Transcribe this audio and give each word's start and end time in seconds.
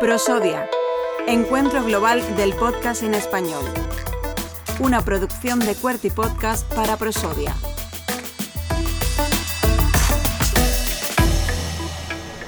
Prosodia, 0.00 0.68
Encuentro 1.26 1.82
Global 1.82 2.22
del 2.36 2.52
Podcast 2.52 3.02
en 3.02 3.14
Español. 3.14 3.64
Una 4.78 5.00
producción 5.02 5.58
de 5.60 5.74
Cuerty 5.74 6.10
Podcast 6.10 6.72
para 6.74 6.96
Prosodia. 6.96 7.54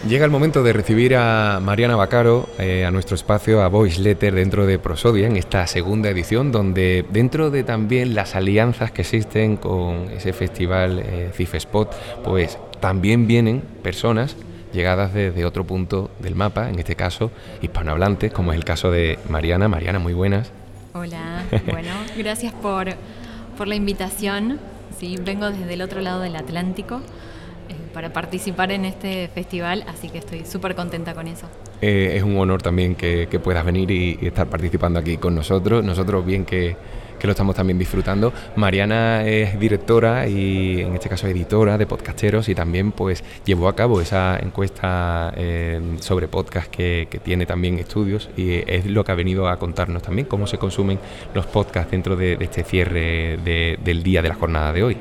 Llega 0.09 0.25
el 0.25 0.31
momento 0.31 0.63
de 0.63 0.73
recibir 0.73 1.17
a 1.17 1.59
Mariana 1.61 1.97
Bacaro 1.97 2.49
eh, 2.61 2.85
a 2.85 2.93
nuestro 2.93 3.17
espacio, 3.17 3.63
a 3.63 3.69
Voice 3.69 4.01
Letter 4.01 4.37
dentro 4.37 4.65
de 4.65 4.79
Prosodia, 4.79 5.27
en 5.27 5.37
esta 5.37 5.67
segunda 5.67 6.11
edición, 6.11 6.53
donde 6.53 7.05
dentro 7.11 7.51
de 7.51 7.65
también 7.65 8.15
las 8.15 8.37
alianzas 8.37 8.93
que 8.93 9.03
existen 9.03 9.57
con 9.57 10.09
ese 10.17 10.33
festival 10.33 11.01
eh, 11.05 11.33
Spot, 11.37 11.93
pues 12.23 12.57
también 12.81 13.27
vienen 13.27 13.63
personas 13.83 14.37
llegadas 14.73 15.15
desde 15.15 15.45
otro 15.45 15.65
punto 15.65 16.11
del 16.19 16.35
mapa, 16.35 16.69
en 16.69 16.79
este 16.79 16.97
caso 16.97 17.31
hispanohablantes, 17.63 18.33
como 18.33 18.53
es 18.53 18.59
el 18.59 18.65
caso 18.65 18.91
de 18.91 19.19
Mariana. 19.29 19.69
Mariana, 19.69 19.99
muy 19.99 20.13
buenas. 20.13 20.51
Hola, 20.93 21.45
bueno, 21.71 21.91
gracias 22.17 22.53
por, 22.53 22.89
por 23.57 23.69
la 23.69 23.75
invitación. 23.75 24.59
Sí, 24.99 25.19
vengo 25.23 25.51
desde 25.51 25.75
el 25.75 25.83
otro 25.83 26.01
lado 26.01 26.21
del 26.21 26.37
Atlántico 26.37 27.03
para 27.97 28.13
participar 28.13 28.73
en 28.73 28.85
este 28.85 29.29
festival, 29.29 29.83
así 29.89 30.11
que 30.11 30.19
estoy 30.19 30.45
súper 30.45 30.75
contenta 30.75 31.15
con 31.15 31.29
eso. 31.29 31.47
Eh, 31.81 32.13
es 32.15 32.23
un 32.23 32.37
honor 32.37 32.61
también 32.61 32.95
que, 32.95 33.27
puedas 33.43 33.65
venir 33.65 33.91
y, 33.91 34.19
estar 34.21 34.49
participando 34.49 34.99
aquí 34.99 35.17
con 35.17 35.35
nosotros. 35.35 35.83
Nosotros 35.83 36.27
bien 36.27 36.45
que, 36.45 36.77
lo 37.25 37.33
estamos 37.33 37.55
también 37.55 37.79
disfrutando. 37.79 38.33
Mariana 38.57 39.25
es 39.25 39.59
directora 39.59 40.27
y 40.29 40.81
en 40.81 40.95
este 40.95 41.09
caso 41.09 41.27
editora 41.27 41.79
de 41.79 41.87
podcasteros 41.87 42.49
y 42.49 42.55
también 42.55 42.93
pues 42.93 43.25
llevó 43.45 43.69
a 43.69 43.77
cabo 43.77 44.01
esa 44.01 44.39
encuesta 44.39 45.33
eh, 45.37 45.81
sobre 46.01 46.29
podcast 46.29 46.71
que, 46.71 47.09
tiene 47.25 47.47
también 47.47 47.79
estudios 47.79 48.29
y 48.37 48.63
es 48.71 48.87
lo 48.87 49.03
que 49.03 49.11
ha 49.11 49.15
venido 49.15 49.49
a 49.49 49.57
contarnos 49.57 50.03
también 50.03 50.29
cómo 50.29 50.47
se 50.47 50.59
consumen 50.59 50.99
los 51.35 51.47
podcasts 51.47 51.91
dentro 51.91 52.15
de, 52.15 52.37
este 52.41 52.63
cierre 52.63 53.39
del 53.39 54.03
día 54.03 54.23
de 54.23 54.29
la 54.29 54.35
jornada 54.35 54.73
de 54.73 54.83
hoy. 54.83 54.97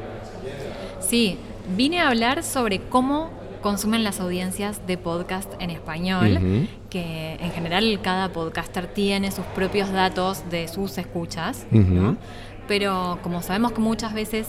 Sí, 1.02 1.38
Vine 1.68 2.00
a 2.00 2.10
hablar 2.10 2.44
sobre 2.44 2.80
cómo 2.80 3.32
consumen 3.66 4.04
las 4.04 4.20
audiencias 4.20 4.86
de 4.86 4.96
podcast 4.96 5.52
en 5.60 5.72
español, 5.72 6.68
que 6.92 7.34
en 7.40 7.50
general 7.50 8.00
cada 8.04 8.30
podcaster 8.32 8.86
tiene 8.86 9.32
sus 9.32 9.44
propios 9.44 9.92
datos 9.92 10.48
de 10.52 10.68
sus 10.68 11.00
escuchas, 11.00 11.66
pero 12.68 13.18
como 13.24 13.42
sabemos 13.42 13.72
que 13.72 13.82
muchas 13.82 14.14
veces 14.14 14.48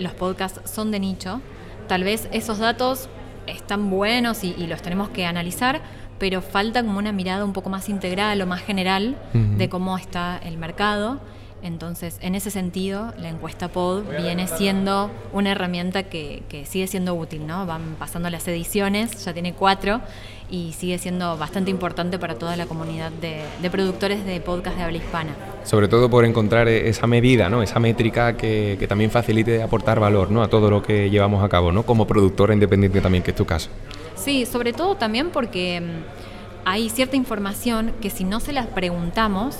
los 0.00 0.14
podcasts 0.14 0.68
son 0.68 0.90
de 0.90 0.98
nicho, 0.98 1.40
tal 1.86 2.02
vez 2.02 2.28
esos 2.32 2.58
datos 2.58 3.08
están 3.46 3.88
buenos 3.88 4.42
y, 4.42 4.66
los 4.66 4.82
tenemos 4.82 5.10
que 5.10 5.26
analizar, 5.26 5.80
pero 6.18 6.42
falta 6.42 6.82
como 6.82 6.98
una 6.98 7.12
mirada 7.12 7.44
un 7.44 7.52
poco 7.52 7.70
más 7.70 7.88
integral 7.88 8.42
o 8.42 8.46
más 8.46 8.62
general 8.62 9.16
de 9.32 9.68
cómo 9.68 9.96
está 9.96 10.38
el 10.38 10.58
mercado 10.58 11.20
entonces, 11.64 12.18
en 12.20 12.34
ese 12.34 12.50
sentido, 12.50 13.14
la 13.18 13.30
encuesta 13.30 13.68
POD 13.68 14.02
viene 14.20 14.46
siendo 14.46 15.10
una 15.32 15.52
herramienta 15.52 16.02
que, 16.02 16.42
sigue 16.66 16.86
siendo 16.86 17.14
útil, 17.14 17.46
¿no? 17.46 17.64
Van 17.64 17.96
pasando 17.98 18.28
las 18.28 18.46
ediciones, 18.46 19.24
ya 19.24 19.32
tiene 19.32 19.54
cuatro, 19.54 20.02
y 20.50 20.74
sigue 20.74 20.98
siendo 20.98 21.38
bastante 21.38 21.70
importante 21.70 22.18
para 22.18 22.34
toda 22.34 22.54
la 22.56 22.66
comunidad 22.66 23.10
de, 23.12 23.70
productores 23.70 24.26
de 24.26 24.40
podcast 24.40 24.76
de 24.76 24.82
habla 24.82 24.98
hispana. 24.98 25.30
Sobre 25.62 25.88
todo 25.88 26.10
por 26.10 26.26
encontrar 26.26 26.68
esa 26.68 27.06
medida, 27.06 27.48
¿no? 27.48 27.62
Esa 27.62 27.80
métrica 27.80 28.36
que, 28.36 28.84
también 28.86 29.10
facilite 29.10 29.62
aportar 29.62 29.98
valor, 29.98 30.30
¿no? 30.30 30.42
A 30.42 30.48
todo 30.48 30.68
lo 30.68 30.82
que 30.82 31.08
llevamos 31.08 31.42
a 31.42 31.48
cabo, 31.48 31.72
¿no? 31.72 31.84
Como 31.84 32.06
productora 32.06 32.52
independiente 32.52 33.00
también, 33.00 33.24
que 33.24 33.30
es 33.30 33.36
tu 33.38 33.46
caso. 33.46 33.70
Sí, 34.16 34.44
sobre 34.44 34.74
todo 34.74 34.96
también 34.96 35.30
porque 35.30 35.80
mm, 35.80 36.66
hay 36.66 36.90
cierta 36.90 37.16
información 37.16 37.92
que 38.02 38.10
si 38.10 38.24
no 38.24 38.38
se 38.40 38.52
las 38.52 38.66
preguntamos 38.66 39.56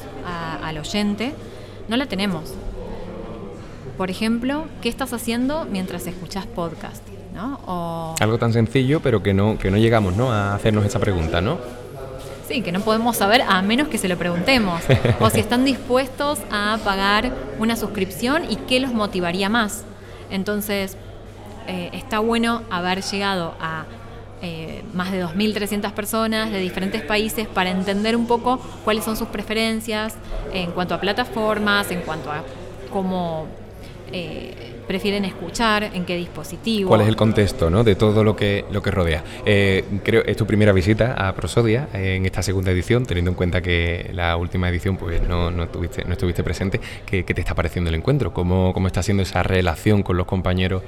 al 0.62 0.76
oyente, 0.76 1.32
no 1.88 1.96
la 1.96 2.06
tenemos. 2.06 2.54
Por 3.96 4.10
ejemplo, 4.10 4.66
¿qué 4.82 4.88
estás 4.88 5.12
haciendo 5.12 5.66
mientras 5.70 6.06
escuchas 6.06 6.46
podcast? 6.46 7.06
¿no? 7.34 8.14
Algo 8.20 8.38
tan 8.38 8.52
sencillo, 8.52 9.00
pero 9.00 9.22
que 9.22 9.34
no, 9.34 9.58
que 9.58 9.70
no 9.70 9.76
llegamos 9.76 10.16
¿no? 10.16 10.32
a 10.32 10.54
hacernos 10.54 10.84
esa 10.84 10.98
pregunta, 10.98 11.40
¿no? 11.40 11.58
Sí, 12.48 12.60
que 12.62 12.72
no 12.72 12.80
podemos 12.80 13.16
saber 13.16 13.42
a 13.42 13.62
menos 13.62 13.88
que 13.88 13.98
se 13.98 14.08
lo 14.08 14.18
preguntemos. 14.18 14.82
o 15.20 15.30
si 15.30 15.40
están 15.40 15.64
dispuestos 15.64 16.40
a 16.50 16.78
pagar 16.84 17.32
una 17.58 17.76
suscripción 17.76 18.44
y 18.50 18.56
qué 18.56 18.80
los 18.80 18.92
motivaría 18.92 19.48
más. 19.48 19.84
Entonces, 20.30 20.96
eh, 21.66 21.90
está 21.92 22.18
bueno 22.18 22.62
haber 22.70 23.02
llegado 23.02 23.54
a 23.60 23.84
eh, 24.46 24.82
más 24.92 25.10
de 25.10 25.24
2.300 25.24 25.92
personas 25.92 26.52
de 26.52 26.60
diferentes 26.60 27.00
países 27.00 27.48
para 27.48 27.70
entender 27.70 28.14
un 28.14 28.26
poco 28.26 28.60
cuáles 28.84 29.02
son 29.02 29.16
sus 29.16 29.28
preferencias 29.28 30.16
en 30.52 30.70
cuanto 30.72 30.94
a 30.94 31.00
plataformas, 31.00 31.90
en 31.90 32.02
cuanto 32.02 32.30
a 32.30 32.44
cómo 32.92 33.46
eh, 34.12 34.54
prefieren 34.86 35.24
escuchar, 35.24 35.84
en 35.84 36.04
qué 36.04 36.18
dispositivo. 36.18 36.90
¿Cuál 36.90 37.00
es 37.00 37.08
el 37.08 37.16
contexto 37.16 37.70
¿no? 37.70 37.84
de 37.84 37.94
todo 37.94 38.22
lo 38.22 38.36
que, 38.36 38.66
lo 38.70 38.82
que 38.82 38.90
rodea? 38.90 39.24
Eh, 39.46 39.82
creo 40.04 40.22
es 40.26 40.36
tu 40.36 40.46
primera 40.46 40.72
visita 40.72 41.14
a 41.14 41.34
Prosodia 41.34 41.88
en 41.94 42.26
esta 42.26 42.42
segunda 42.42 42.70
edición, 42.70 43.06
teniendo 43.06 43.30
en 43.30 43.36
cuenta 43.36 43.62
que 43.62 44.10
la 44.12 44.36
última 44.36 44.68
edición 44.68 44.98
pues 44.98 45.26
no, 45.26 45.50
no, 45.50 45.62
estuviste, 45.62 46.04
no 46.04 46.12
estuviste 46.12 46.44
presente. 46.44 46.82
¿Qué, 47.06 47.22
te 47.24 47.40
está 47.40 47.54
pareciendo 47.54 47.88
el 47.88 47.96
encuentro? 47.96 48.34
¿Cómo, 48.34 48.74
¿Cómo 48.74 48.88
está 48.88 49.02
siendo 49.02 49.22
esa 49.22 49.42
relación 49.42 50.02
con 50.02 50.18
los 50.18 50.26
compañeros 50.26 50.82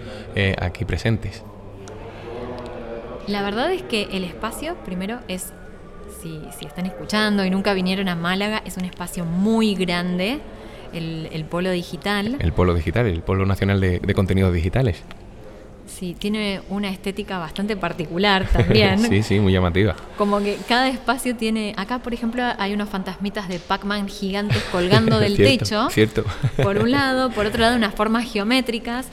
aquí 0.61 0.85
presentes? 0.85 1.43
La 3.27 3.43
verdad 3.43 3.73
es 3.73 3.83
que 3.83 4.09
el 4.13 4.23
espacio, 4.25 4.77
primero, 4.85 5.19
es, 5.27 5.53
si, 6.23 6.41
están 6.65 6.87
escuchando 6.87 7.45
y 7.45 7.51
nunca 7.51 7.75
vinieron 7.75 8.09
a 8.09 8.15
Málaga, 8.15 8.63
es 8.65 8.77
un 8.77 8.85
espacio 8.85 9.25
muy 9.25 9.75
grande, 9.75 10.41
el, 10.93 11.45
polo 11.51 11.71
digital. 11.71 12.37
El 12.39 12.53
polo 12.53 12.73
digital, 12.75 13.07
el 13.07 13.23
polo 13.23 13.45
nacional 13.45 13.81
de, 13.81 14.15
contenidos 14.15 14.55
digitales. 14.55 15.03
Sí, 15.87 16.17
tiene 16.19 16.63
una 16.69 16.89
estética 16.89 17.39
bastante 17.39 17.77
particular 17.77 18.47
también. 18.49 18.99
sí, 19.09 19.23
sí, 19.23 19.41
muy 19.41 19.53
llamativa. 19.53 19.95
Como 20.19 20.39
que 20.41 20.57
cada 20.69 20.89
espacio 20.89 21.37
tiene. 21.37 21.75
Acá, 21.77 22.01
por 22.01 22.13
ejemplo, 22.13 22.43
hay 22.59 22.75
unos 22.75 22.89
fantasmitas 22.89 23.49
de 23.49 23.59
Pac-Man 23.59 24.09
gigantes 24.09 24.63
colgando 24.73 25.19
del 25.21 25.37
techo. 25.37 25.89
Cierto. 25.91 26.25
Por 26.63 26.79
un 26.79 26.91
lado, 26.91 27.31
por 27.31 27.47
otro 27.47 27.61
lado, 27.61 27.77
unas 27.77 27.95
formas 27.95 28.31
geométricas. 28.31 29.09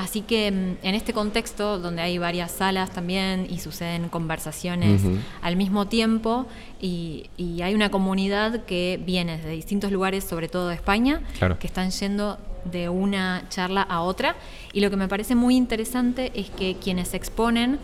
Así 0.00 0.22
que 0.22 0.50
mm, 0.50 0.86
en 0.86 0.94
este 0.94 1.12
contexto, 1.12 1.78
donde 1.78 2.00
hay 2.00 2.16
varias 2.16 2.52
salas 2.52 2.90
también 2.90 3.46
y 3.50 3.58
suceden 3.58 4.08
conversaciones 4.08 5.02
al 5.42 5.56
mismo 5.56 5.88
tiempo, 5.88 6.46
y, 6.80 7.28
hay 7.62 7.74
una 7.74 7.90
comunidad 7.90 8.64
que 8.64 8.98
viene 9.04 9.36
de 9.36 9.50
distintos 9.50 9.92
lugares, 9.92 10.24
sobre 10.24 10.48
todo 10.48 10.68
de 10.68 10.74
España, 10.74 11.20
que 11.58 11.66
están 11.66 11.90
yendo 11.90 12.38
de 12.64 12.88
una 12.88 13.44
charla 13.50 13.82
a 13.82 14.00
otra. 14.00 14.36
Y 14.72 14.80
lo 14.80 14.88
que 14.88 14.96
me 14.96 15.06
parece 15.06 15.34
muy 15.34 15.56
interesante 15.56 16.32
es 16.34 16.48
que 16.48 16.76
quienes 16.76 17.12
exponen 17.12 17.78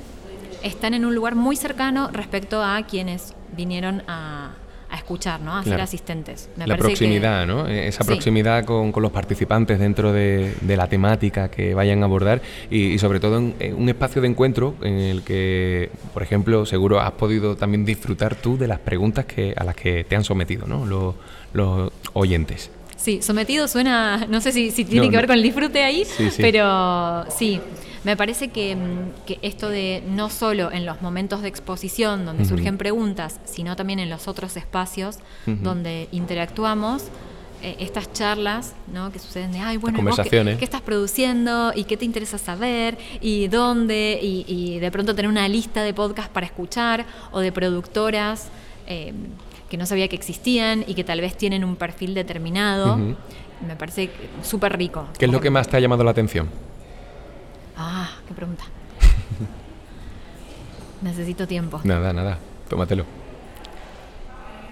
están 0.63 0.95
en 0.95 1.05
un 1.05 1.15
lugar 1.15 1.35
muy 1.35 1.57
cercano 1.57 2.09
respecto 2.11 2.63
a 2.63 2.83
quienes 2.85 3.35
vinieron 3.55 4.03
a, 4.09 4.53
a 4.53 4.66
escuchar, 5.07 5.41
¿no? 5.41 5.57
a 5.57 5.63
ser 5.63 5.81
asistentes. 5.81 6.49
la 6.57 6.77
proximidad, 6.77 7.47
¿no? 7.47 7.69
E-, 7.69 7.87
esa 7.87 8.03
proximidad 8.05 8.65
con, 8.65 8.93
los 8.97 9.13
participantes 9.13 9.79
dentro 9.79 10.13
de, 10.13 10.53
la 10.67 10.89
temática 10.89 11.49
que 11.49 11.75
vayan 11.75 12.03
a 12.03 12.07
abordar 12.07 12.43
y, 12.71 12.99
sobre 12.99 13.21
todo 13.21 13.39
en, 13.39 13.55
un 13.77 13.89
espacio 13.89 14.21
de 14.21 14.29
encuentro 14.29 14.75
en 14.83 14.95
el 14.95 15.23
que, 15.23 15.91
por 16.13 16.23
ejemplo, 16.23 16.67
seguro 16.67 17.01
has 17.01 17.13
podido 17.13 17.57
también 17.57 17.85
disfrutar 17.85 18.35
tú 18.35 18.59
de 18.59 18.67
las 18.67 18.81
preguntas 18.81 19.27
que, 19.27 19.55
a 19.57 19.63
las 19.63 19.77
que 19.77 20.05
te 20.05 20.17
han 20.17 20.25
sometido 20.25 20.67
¿no? 20.67 20.85
los, 20.85 21.93
oyentes. 22.13 22.71
Sí, 22.97 23.23
sometido 23.23 23.69
suena, 23.69 24.27
no 24.29 24.41
sé 24.41 24.53
si, 24.53 24.85
tiene 24.85 25.09
que 25.09 25.17
ver 25.17 25.27
con 25.27 25.37
el 25.37 25.43
disfrute 25.43 25.85
ahí, 25.85 26.05
pero 26.39 27.25
sí. 27.31 27.61
Me 28.07 28.17
parece 28.17 28.51
que, 28.51 28.77
mm, 28.77 29.27
que, 29.27 29.41
esto 29.43 29.69
de 29.69 30.01
no 30.09 30.31
solo 30.31 30.71
en 30.71 30.87
los 30.87 31.03
momentos 31.03 31.43
de 31.43 31.49
exposición 31.49 32.25
donde 32.25 32.45
surgen 32.45 32.79
preguntas, 32.79 33.41
sino 33.45 33.75
también 33.75 33.99
en 33.99 34.09
los 34.11 34.29
otros 34.29 34.57
espacios 34.57 35.19
donde 35.45 36.07
interactuamos, 36.13 37.03
eh, 37.65 37.75
estas 37.81 38.13
charlas 38.13 38.77
¿no? 38.93 39.11
que 39.11 39.19
suceden 39.19 39.51
de, 39.51 39.59
ay, 39.59 39.79
bueno, 39.79 39.99
qué, 40.23 40.57
estás 40.61 40.83
produciendo? 40.83 41.73
¿Y 41.75 41.83
qué 41.83 41.97
te 41.97 42.05
interesa 42.05 42.39
saber? 42.39 42.97
¿Y 43.21 43.49
dónde? 43.49 44.21
Y, 44.23 44.79
de 44.79 44.91
pronto 44.93 45.13
tener 45.17 45.29
una 45.29 45.49
lista 45.49 45.83
de 45.83 45.93
podcasts 45.93 46.31
para 46.33 46.47
escuchar 46.47 47.07
o 47.33 47.41
de 47.41 47.51
productoras 47.51 48.51
eh, 48.87 49.15
que 49.69 49.77
no 49.77 49.85
sabía 49.85 50.07
que 50.07 50.15
existían 50.15 50.85
y 50.87 50.95
que 50.95 51.03
tal 51.03 51.21
vez 51.21 51.37
tienen 51.37 51.65
un 51.65 51.75
perfil 51.75 52.15
determinado. 52.15 52.99
Me 53.67 53.75
parece 53.77 54.11
súper 54.45 54.79
rico. 54.79 55.09
¿Qué 55.19 55.25
es 55.25 55.33
lo 55.33 55.41
que 55.41 55.51
más 55.51 55.67
te 55.67 55.77
ha 55.77 55.81
llamado 55.81 56.05
la 56.05 56.13
atención? 56.13 56.49
Ah, 57.77 58.09
qué 58.27 58.35
pregunta. 58.35 58.65
Necesito 61.03 61.47
tiempo. 61.47 61.81
Nada, 61.85 62.13
nada. 62.13 62.39
Tómatelo. 62.69 63.05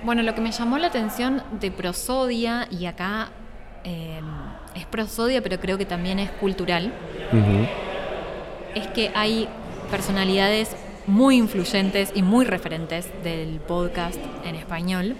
Bueno, 0.04 0.22
lo 0.22 0.34
que 0.34 0.40
me 0.40 0.52
llamó 0.52 0.78
la 0.78 0.88
atención 0.88 1.42
de 1.60 1.70
prosodia, 1.70 2.68
y 2.70 2.86
acá 2.86 3.30
em, 3.84 4.24
es 4.74 4.84
prosodia, 4.86 5.42
pero 5.42 5.58
creo 5.58 5.78
que 5.78 5.86
también 5.86 6.18
es 6.18 6.30
cultural, 6.30 6.92
es 8.74 8.86
que 8.88 9.10
hay 9.14 9.48
personalidades 9.90 10.76
muy 11.06 11.36
influyentes 11.36 12.12
y 12.14 12.22
muy 12.22 12.44
referentes 12.44 13.08
del 13.22 13.60
podcast 13.60 14.18
en 14.44 14.56
español 14.56 15.16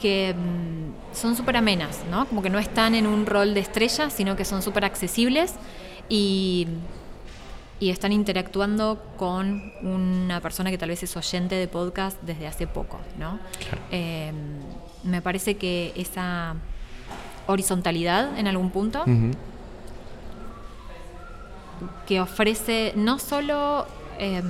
que 0.00 0.34
mm, 0.34 1.14
son 1.14 1.36
súper 1.36 1.56
amenas, 1.56 2.00
¿no? 2.10 2.26
Como 2.26 2.42
que 2.42 2.50
no 2.50 2.58
están 2.58 2.96
en 2.96 3.06
un 3.06 3.24
rol 3.24 3.54
de 3.54 3.60
estrella, 3.60 4.10
sino 4.10 4.34
que 4.34 4.44
son 4.44 4.62
súper 4.62 4.84
accesibles 4.84 5.54
y, 6.08 6.66
y, 7.80 7.90
están 7.90 8.12
interactuando 8.12 9.02
con 9.16 9.72
una 9.82 10.40
persona 10.40 10.70
que 10.70 10.78
tal 10.78 10.90
vez 10.90 11.02
es 11.02 11.16
oyente 11.16 11.54
de 11.54 11.68
podcast 11.68 12.20
desde 12.22 12.46
hace 12.46 12.66
poco, 12.66 13.00
¿no? 13.18 13.38
Em, 13.90 14.34
me 15.04 15.22
parece 15.22 15.56
que 15.56 15.92
esa 15.96 16.54
horizontalidad 17.46 18.38
en 18.38 18.46
algún 18.46 18.70
punto 18.70 19.04
que 22.06 22.20
ofrece 22.20 22.92
no 22.94 23.18
solo 23.18 23.86
Em, 24.18 24.44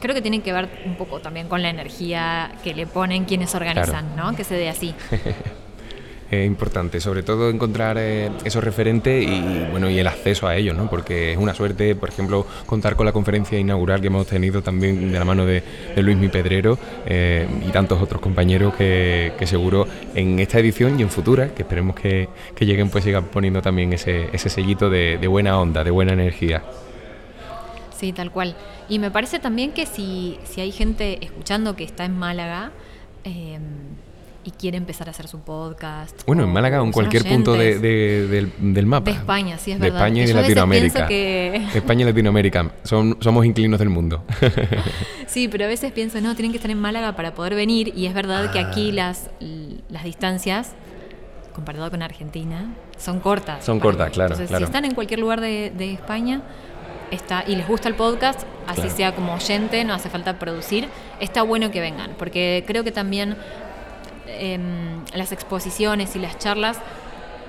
creo 0.00 0.14
que 0.14 0.22
tiene 0.22 0.40
que 0.40 0.52
ver 0.52 0.68
un 0.84 0.94
poco 0.94 1.18
también 1.20 1.48
con 1.48 1.60
la 1.60 1.70
energía 1.70 2.52
que 2.62 2.74
le 2.74 2.86
ponen 2.86 3.24
quienes 3.24 3.54
organizan, 3.56 4.14
¿no? 4.14 4.36
Que 4.36 4.44
se 4.44 4.54
dé 4.54 4.68
así. 4.68 4.94
es 6.30 6.46
importante, 6.46 7.00
sobre 7.00 7.22
todo 7.22 7.50
encontrar 7.50 7.96
eh, 7.98 8.30
esos 8.44 8.62
referentes 8.62 9.24
y 9.26 9.64
bueno 9.70 9.88
y 9.88 9.98
el 9.98 10.06
acceso 10.06 10.46
a 10.48 10.56
ellos, 10.56 10.76
¿no? 10.76 10.90
Porque 10.90 11.32
es 11.32 11.38
una 11.38 11.54
suerte, 11.54 11.94
por 11.94 12.08
ejemplo, 12.08 12.46
contar 12.66 12.96
con 12.96 13.06
la 13.06 13.12
conferencia 13.12 13.58
inaugural 13.58 14.00
que 14.00 14.08
hemos 14.08 14.26
tenido 14.26 14.62
también 14.62 15.12
de 15.12 15.18
la 15.18 15.24
mano 15.24 15.46
de, 15.46 15.62
Luis 15.96 16.16
Mi 16.16 16.28
Pedrero 16.28 16.78
eh, 17.06 17.46
y 17.66 17.70
tantos 17.70 18.00
otros 18.00 18.20
compañeros 18.20 18.74
que, 18.74 19.32
seguro 19.46 19.86
en 20.14 20.38
esta 20.40 20.58
edición 20.58 20.98
y 20.98 21.02
en 21.02 21.10
futuras, 21.10 21.52
que 21.52 21.62
esperemos 21.62 21.94
que, 21.94 22.28
lleguen, 22.60 22.90
pues 22.90 23.04
sigan 23.04 23.24
poniendo 23.24 23.62
también 23.62 23.92
ese, 23.92 24.28
ese 24.32 24.48
sellito 24.48 24.90
de, 24.90 25.24
buena 25.28 25.58
onda, 25.58 25.84
de 25.84 25.90
buena 25.90 26.12
energía. 26.12 26.62
Sí, 27.96 28.12
tal 28.12 28.30
cual. 28.30 28.56
Y 28.88 28.98
me 28.98 29.10
parece 29.10 29.38
también 29.38 29.72
que 29.72 29.86
si, 29.86 30.38
si 30.44 30.60
hay 30.60 30.72
gente 30.72 31.24
escuchando 31.24 31.76
que 31.76 31.84
está 31.84 32.04
en 32.04 32.18
Málaga 32.18 32.72
em, 33.24 33.60
y 34.46 34.52
quiere 34.52 34.76
empezar 34.76 35.08
a 35.08 35.10
hacer 35.10 35.26
su 35.26 35.40
podcast. 35.40 36.22
Bueno, 36.24 36.44
en 36.44 36.50
Málaga 36.50 36.80
o 36.80 36.84
en 36.84 36.92
cualquier 36.92 37.24
punto 37.24 37.54
de, 37.54 37.78
del, 37.78 38.86
mapa. 38.86 39.10
De 39.10 39.16
España, 39.16 39.58
sí, 39.58 39.72
es 39.72 39.80
de 39.80 39.90
verdad. 39.90 40.06
España 40.06 40.22
y 40.22 40.26
de 40.26 40.34
Latinoamérica. 40.34 41.08
España 41.74 42.02
y 42.02 42.04
Latinoamérica. 42.04 42.72
Son, 42.84 43.18
somos 43.20 43.44
inclinos 43.44 43.80
del 43.80 43.90
mundo. 43.90 44.22
sí, 45.26 45.48
pero 45.48 45.64
a 45.64 45.68
veces 45.68 45.90
pienso, 45.92 46.20
no, 46.20 46.34
tienen 46.36 46.52
que 46.52 46.58
estar 46.58 46.70
en 46.70 46.80
Málaga 46.80 47.16
para 47.16 47.34
poder 47.34 47.56
venir. 47.56 47.92
Y 47.96 48.06
es 48.06 48.14
verdad 48.14 48.52
que 48.52 48.60
aquí 48.60 48.90
ah. 48.90 48.94
las, 48.94 49.30
las 49.88 50.04
distancias 50.04 50.74
comparado 51.52 51.90
con 51.90 52.02
Argentina, 52.02 52.74
son 52.98 53.18
cortas. 53.18 53.64
Son 53.64 53.80
cortas, 53.80 54.10
claro. 54.10 54.34
Entonces, 54.34 54.58
si 54.58 54.62
están 54.62 54.84
en 54.84 54.94
cualquier 54.94 55.20
lugar 55.20 55.40
de, 55.40 55.72
de 55.74 55.94
España, 55.94 56.42
está, 57.10 57.44
y 57.46 57.56
les 57.56 57.66
gusta 57.66 57.88
el 57.88 57.94
podcast, 57.94 58.42
así 58.66 58.90
sea 58.90 59.14
como 59.14 59.34
oyente, 59.34 59.82
no 59.84 59.94
hace 59.94 60.10
falta 60.10 60.38
producir, 60.38 60.88
está 61.18 61.42
bueno 61.42 61.70
que 61.70 61.80
vengan, 61.80 62.12
porque 62.18 62.62
creo 62.66 62.84
que 62.84 62.92
también 62.92 63.36
em, 64.28 65.04
las 65.14 65.32
exposiciones 65.32 66.16
y 66.16 66.18
las 66.18 66.38
charlas 66.38 66.78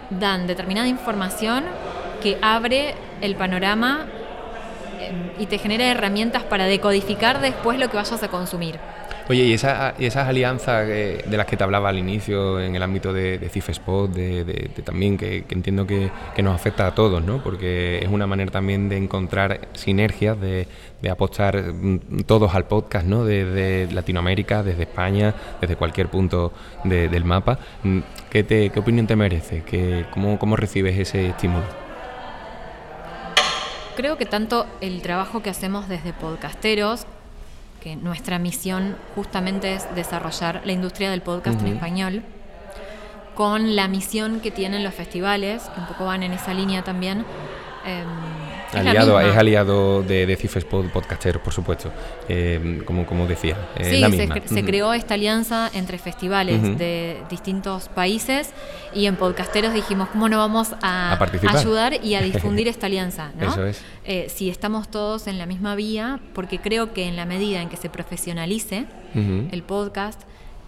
dan 0.10 0.48
determinada 0.48 0.88
información 0.88 1.66
que 2.22 2.38
abre 2.42 2.96
el 3.22 3.36
panorama 3.36 4.08
em, 5.00 5.32
y 5.40 5.46
te 5.46 5.58
genera 5.58 5.86
herramientas 5.86 6.44
para 6.44 6.66
decodificar 6.66 7.42
después 7.42 7.80
lo 7.80 7.90
que 7.90 7.98
vayas 7.98 8.24
a 8.24 8.28
consumir. 8.28 8.80
Oye, 9.30 9.44
y, 9.44 9.54
esa, 9.54 9.94
esas 10.00 10.26
alianzas 10.28 10.88
de 10.88 11.24
las 11.38 11.46
que 11.46 11.58
te 11.58 11.64
hablaba 11.64 11.90
al 11.90 11.98
inicio 11.98 12.62
en 12.62 12.76
el 12.76 12.82
ámbito 12.82 13.12
de, 13.12 13.38
de 13.38 13.50
CIFESPOT, 13.50 14.12
de, 14.12 14.70
también 14.86 15.18
que, 15.18 15.44
entiendo 15.50 15.86
que, 15.86 16.10
nos 16.42 16.56
afecta 16.56 16.88
a 16.88 16.96
todos, 16.96 17.22
¿no? 17.22 17.44
Porque 17.44 18.00
es 18.02 18.08
una 18.08 18.26
manera 18.26 18.52
también 18.52 18.88
de 18.88 18.96
encontrar 18.96 19.68
sinergias, 19.74 20.40
de, 20.40 20.68
apostar 21.10 21.62
mm, 21.62 22.24
todos 22.26 22.56
al 22.56 22.66
podcast, 22.68 23.06
¿no? 23.06 23.26
Desde 23.26 23.92
Latinoamérica, 23.92 24.64
desde 24.64 24.84
España, 24.84 25.36
desde 25.60 25.76
cualquier 25.76 26.08
punto 26.08 26.54
del 26.86 27.26
mapa. 27.26 27.60
Mm, 27.84 28.00
¿Qué, 28.30 28.44
te, 28.44 28.70
¿Qué 28.70 28.80
opinión 28.80 29.08
te 29.08 29.18
merece? 29.18 29.64
¿Qué, 29.64 30.06
cómo, 30.12 30.40
¿Cómo 30.40 30.56
recibes 30.56 30.98
ese 30.98 31.28
estímulo? 31.28 31.66
Creo 33.98 34.18
que 34.18 34.26
tanto 34.26 34.68
el 34.80 35.02
trabajo 35.02 35.42
que 35.42 35.50
hacemos 35.50 35.90
desde 35.90 36.14
podcasteros 36.14 37.08
nuestra 37.96 38.40
misión 38.40 38.98
justamente 39.16 39.74
es 39.74 39.88
desarrollar 39.96 40.62
la 40.66 40.72
industria 40.72 41.10
del 41.10 41.22
podcast 41.22 41.62
en 41.62 41.68
español, 41.68 42.24
con 43.36 43.76
la 43.76 43.88
misión 43.88 44.40
que 44.40 44.52
tienen 44.52 44.84
los 44.84 44.94
festivales, 44.94 45.64
que 45.64 45.80
un 45.80 45.88
poco 45.88 46.06
van 46.06 46.24
en 46.24 46.34
esa 46.34 46.54
línea 46.54 46.84
también. 46.84 47.26
Eh, 47.86 48.04
es 48.04 48.47
aliado, 48.74 49.20
es 49.20 49.36
aliado 49.36 50.04
de, 50.04 50.26
de 50.26 50.36
Cifres 50.36 50.66
Podcasteros, 50.66 51.42
por 51.42 51.54
supuesto, 51.54 51.92
eh, 52.28 52.82
como, 52.86 53.06
como 53.06 53.28
decía. 53.28 53.58
sí, 53.82 54.04
Se, 54.46 54.64
creó 54.64 54.94
esta 54.94 55.14
alianza 55.14 55.70
entre 55.74 55.98
festivales 55.98 56.78
de 56.78 57.18
distintos 57.30 57.90
países 57.90 58.52
y 58.94 59.06
en 59.06 59.16
Podcasteros 59.16 59.74
dijimos, 59.74 60.10
¿cómo 60.10 60.30
no 60.30 60.38
vamos 60.38 60.76
a, 60.82 61.18
ayudar 61.50 62.04
y 62.04 62.16
a 62.16 62.22
difundir 62.22 62.68
esta 62.68 62.88
alianza? 62.88 63.32
¿no? 63.40 63.50
Eso 63.50 63.66
es. 63.66 63.82
Eh, 64.04 64.28
si 64.34 64.50
estamos 64.50 64.90
todos 64.90 65.28
en 65.28 65.38
la 65.38 65.46
misma 65.46 65.76
vía, 65.76 66.20
porque 66.34 66.60
creo 66.60 66.94
que 66.94 67.08
en 67.08 67.16
la 67.16 67.26
medida 67.26 67.62
en 67.62 67.70
que 67.70 67.78
se 67.78 67.90
profesionalice 67.90 68.86
el 69.16 69.64
podcast, 69.64 70.22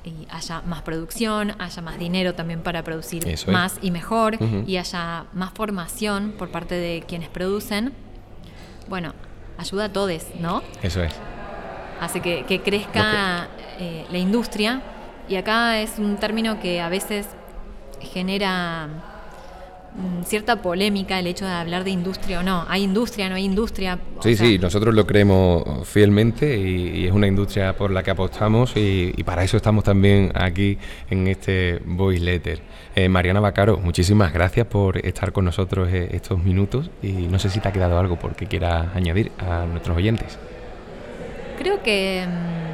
y 0.04 0.28
haya 0.30 0.62
más 0.62 0.82
producción, 0.82 1.54
haya 1.60 1.82
más 1.82 2.00
dinero 2.00 2.34
también 2.34 2.62
para 2.62 2.84
producir 2.84 3.26
más 3.48 3.78
y 3.82 3.92
mejor, 3.92 4.38
y 4.66 4.78
haya 4.78 5.26
más 5.34 5.52
formación 5.54 6.34
por 6.38 6.50
parte 6.50 6.76
de 6.76 7.04
quienes 7.08 7.30
producen, 7.30 7.94
bueno, 8.88 9.14
ayuda 9.58 9.86
a 9.86 9.94
todos, 9.94 10.24
¿no? 10.40 10.64
Eso 10.82 11.04
es. 11.04 11.14
Hace 12.00 12.22
que, 12.22 12.62
crezca 12.64 13.50
eh, 13.78 14.06
la 14.10 14.18
industria, 14.18 14.82
y 15.28 15.36
acá 15.36 15.80
es 15.80 16.00
un 16.00 16.18
término 16.18 16.60
que 16.60 16.82
a 16.82 16.90
veces 16.90 17.28
genera 18.00 18.88
cierta 20.26 20.62
polémica 20.62 21.20
el 21.20 21.28
hecho 21.28 21.46
de 21.46 21.52
hablar 21.52 21.84
de 21.84 21.92
industria 21.92 22.40
o 22.40 22.44
no. 22.44 22.66
¿Hay 22.68 22.84
industria, 22.84 23.30
no 23.30 23.36
hay 23.36 23.46
industria? 23.46 24.00
sí, 24.22 24.36
sí, 24.36 24.60
nosotros 24.60 24.94
lo 24.94 25.06
creemos 25.06 25.88
fielmente 25.88 26.58
y, 26.58 27.08
es 27.08 27.12
una 27.12 27.28
industria 27.28 27.76
por 27.76 27.92
la 27.92 28.04
que 28.04 28.12
apostamos 28.12 28.74
y, 28.76 29.12
para 29.24 29.44
eso 29.44 29.58
estamos 29.58 29.84
también 29.84 30.32
aquí 30.36 30.78
en 31.10 31.28
este 31.28 31.82
voice 31.86 32.24
letter. 32.24 32.62
Eh, 32.96 33.10
Mariana 33.10 33.40
Bacaro, 33.40 33.78
muchísimas 33.78 34.34
gracias 34.34 34.66
por 34.68 35.06
estar 35.06 35.32
con 35.32 35.46
nosotros 35.46 35.90
eh, 35.92 36.10
estos 36.14 36.44
minutos 36.44 36.90
y 37.02 37.12
no 37.12 37.38
sé 37.40 37.50
si 37.50 37.60
te 37.60 37.68
ha 37.68 37.72
quedado 37.72 38.00
algo 38.00 38.18
porque 38.18 38.48
quieras 38.48 38.88
añadir 38.96 39.32
a 39.38 39.66
nuestros 39.66 39.98
oyentes. 39.98 40.38
Creo 41.58 41.82
que... 41.84 42.26
Mm, 42.28 42.70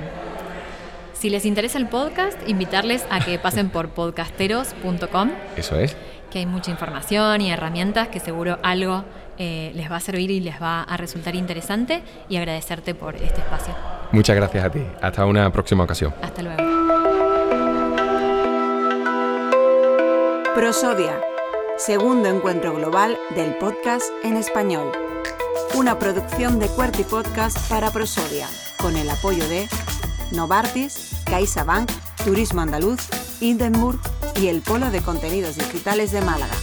si 1.15 1.29
les 1.29 1.45
interesa 1.45 1.79
el 1.79 1.88
podcast, 1.88 2.38
invitarles 2.48 3.05
a 3.10 3.24
que 3.24 3.39
pasen 3.39 3.69
por 3.69 3.89
podcasteros.com. 3.89 5.31
Eso 5.57 5.79
es 5.79 5.95
que 6.36 6.39
hay 6.39 6.46
mucha 6.46 6.70
información 6.70 7.39
y 7.39 7.50
herramientas 7.50 8.10
que 8.10 8.20
seguro 8.20 8.60
algo 8.62 9.06
eh, 9.38 9.72
les 9.74 9.89
va 9.89 9.96
a 9.96 10.00
servir 10.01 10.32
y 10.32 10.42
les 10.42 10.62
va 10.62 10.84
a 10.84 10.98
resultar 10.98 11.34
interesante 11.34 12.04
y 12.27 12.36
agradecerte 12.36 12.94
por 12.94 13.15
este 13.15 13.39
espacio. 13.39 13.74
Muchas 14.12 14.36
gracias 14.36 14.65
a 14.65 14.70
ti. 14.70 14.82
Hasta 15.01 15.25
una 15.25 15.50
próxima 15.50 15.86
ocasión. 15.86 16.13
Hasta 16.22 16.42
luego. 16.42 16.62
Prosodia, 20.54 21.22
segundo 21.77 22.27
encuentro 22.27 22.75
global 22.75 23.18
del 23.34 23.56
podcast 23.56 24.04
en 24.25 24.36
español. 24.36 24.92
Una 25.74 25.98
producción 25.98 26.60
de 26.60 26.68
Cuerti 26.68 27.06
Podcast 27.06 27.58
para 27.70 27.92
Prosodia, 27.92 28.50
con 28.82 28.98
el 28.98 29.10
apoyo 29.10 29.48
de 29.48 29.70
Novartis, 30.34 31.12
CaixaBank, 31.27 31.89
Turismo 32.25 32.60
Andaluz, 32.60 33.08
Hindenburg 33.39 34.01
y 34.39 34.48
el 34.48 34.62
Polo 34.62 34.92
de 34.92 35.01
Contenidos 35.01 35.58
Digitales 35.58 36.12
de 36.12 36.22
Málaga. 36.22 36.56